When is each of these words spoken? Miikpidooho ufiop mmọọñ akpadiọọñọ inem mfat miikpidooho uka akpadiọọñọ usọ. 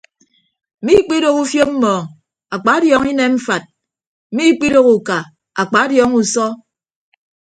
Miikpidooho 0.85 1.39
ufiop 1.45 1.69
mmọọñ 1.75 2.03
akpadiọọñọ 2.55 3.09
inem 3.13 3.33
mfat 3.37 3.63
miikpidooho 4.35 4.91
uka 4.99 5.17
akpadiọọñọ 5.61 6.15
usọ. 6.23 6.45